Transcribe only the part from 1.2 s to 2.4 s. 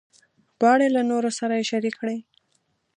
سره یې شریک کړي.